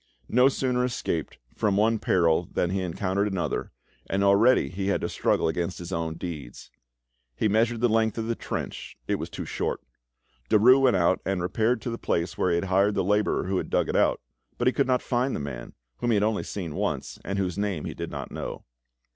[0.29, 3.71] No sooner escaped from one peril than he encountered another,
[4.09, 6.71] and already he had to struggle against his own deeds.
[7.35, 9.79] He measured the length of the trench, it was too short.
[10.49, 13.57] Derues went out and repaired to the place where he had hired the labourer who
[13.57, 14.19] had dug it out,
[14.57, 17.55] but he could not find the man, whom he had only seen once, and whose
[17.55, 18.63] name he did not know.